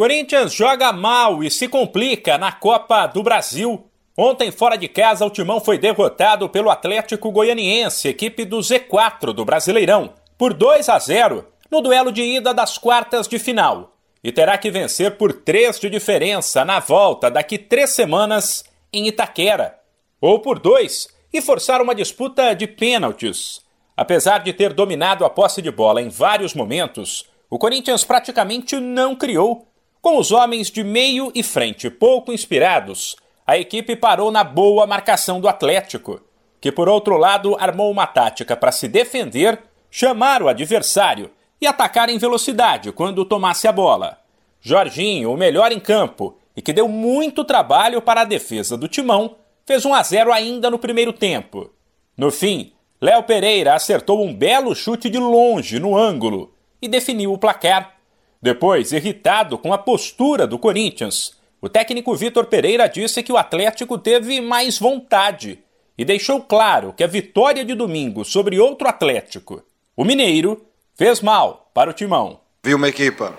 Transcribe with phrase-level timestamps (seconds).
[0.00, 3.86] Corinthians joga mal e se complica na Copa do Brasil.
[4.16, 9.44] Ontem, fora de casa, o Timão foi derrotado pelo Atlético Goianiense, equipe do Z4 do
[9.44, 13.94] Brasileirão, por 2 a 0 no duelo de ida das quartas de final.
[14.24, 19.78] E terá que vencer por 3 de diferença na volta daqui três semanas em Itaquera.
[20.18, 23.60] Ou por 2 e forçar uma disputa de pênaltis.
[23.94, 29.14] Apesar de ter dominado a posse de bola em vários momentos, o Corinthians praticamente não
[29.14, 29.66] criou
[30.02, 35.40] com os homens de meio e frente pouco inspirados, a equipe parou na boa marcação
[35.40, 36.20] do Atlético,
[36.60, 39.60] que por outro lado armou uma tática para se defender,
[39.90, 44.18] chamar o adversário e atacar em velocidade quando tomasse a bola.
[44.60, 49.36] Jorginho, o melhor em campo e que deu muito trabalho para a defesa do Timão,
[49.66, 51.70] fez 1 a 0 ainda no primeiro tempo.
[52.16, 57.38] No fim, Léo Pereira acertou um belo chute de longe no ângulo e definiu o
[57.38, 57.99] placar
[58.42, 63.98] depois, irritado com a postura do Corinthians, o técnico Vitor Pereira disse que o Atlético
[63.98, 65.58] teve mais vontade
[65.98, 69.62] e deixou claro que a vitória de domingo sobre outro Atlético,
[69.94, 72.40] o Mineiro, fez mal para o timão.
[72.64, 73.34] Vi uma equipa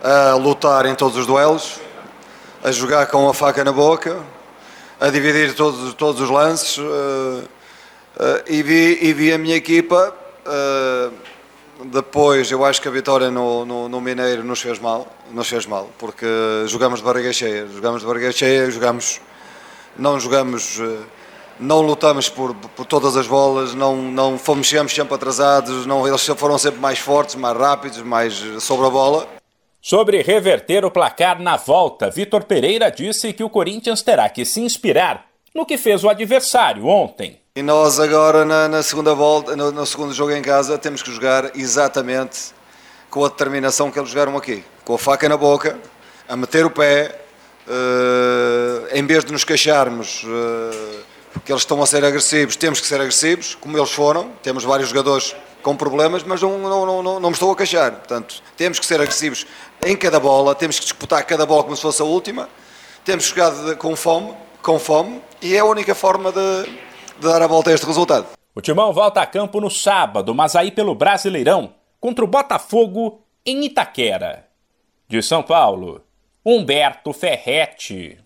[0.00, 1.80] a lutar em todos os duelos,
[2.62, 4.24] a jogar com a faca na boca,
[5.00, 7.48] a dividir todos, todos os lances uh, uh,
[8.46, 10.14] e, vi, e vi a minha equipa.
[10.46, 11.31] Uh,
[11.92, 15.66] depois, eu acho que a vitória no, no, no, Mineiro nos fez mal, nos fez
[15.66, 16.26] mal, porque
[16.66, 19.20] jogamos de barriga cheia, jogamos de barriga cheia, jogamos,
[19.98, 21.00] não jogamos, eh,
[21.60, 26.26] não lutamos por, por todas as bolas, não, não fomos chegamos sempre atrasados, não, eles
[26.26, 29.28] foram sempre mais fortes, mais rápidos, mais sobre a bola.
[29.80, 34.60] Sobre reverter o placar na volta, Vitor Pereira disse que o Corinthians terá que se
[34.60, 37.41] inspirar no que fez o adversário ontem.
[37.54, 41.12] E nós agora na, na segunda volta, no, no, segundo jogo em casa, temos que
[41.12, 42.54] jogar exatamente
[43.10, 45.78] com a determinação que eles jogaram aqui, com a faca na boca,
[46.26, 47.20] a meter o pé,
[47.68, 51.04] uh, em vez de nos queixarmos uh,
[51.44, 54.30] que eles estão a ser agressivos, temos que ser agressivos, como eles foram.
[54.42, 57.92] Temos vários jogadores com problemas, mas não, não, não, não, não me estou a queixar.
[57.92, 59.46] Portanto, temos que ser agressivos
[59.84, 62.48] em cada bola, temos que disputar cada bola como se fosse a última,
[63.04, 66.32] temos que jogar com fome, com fome, e é a única forma
[67.28, 68.26] dar a volta a este resultado.
[68.54, 73.64] O Timão volta a campo no sábado, mas aí pelo Brasileirão, contra o Botafogo em
[73.64, 74.48] Itaquera.
[75.08, 76.02] De São Paulo,
[76.44, 78.22] Humberto Ferretti.